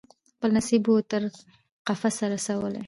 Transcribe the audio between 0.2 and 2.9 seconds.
خپل نصیب وو تر قفسه رسولی